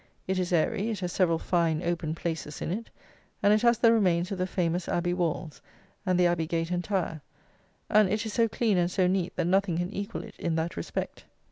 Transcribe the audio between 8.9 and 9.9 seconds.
neat that nothing